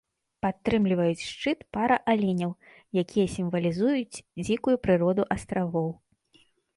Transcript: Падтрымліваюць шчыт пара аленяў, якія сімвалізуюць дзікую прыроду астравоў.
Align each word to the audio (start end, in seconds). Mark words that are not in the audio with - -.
Падтрымліваюць 0.43 1.25
шчыт 1.31 1.59
пара 1.75 1.97
аленяў, 2.13 2.51
якія 3.03 3.25
сімвалізуюць 3.35 4.23
дзікую 4.47 4.73
прыроду 4.87 5.23
астравоў. 5.37 5.89